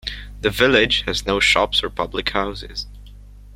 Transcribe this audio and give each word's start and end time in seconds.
The 0.41 0.49
village 0.49 1.03
has 1.03 1.27
no 1.27 1.39
shops 1.39 1.83
or 1.83 1.89
public 1.91 2.31
houses. 2.31 2.87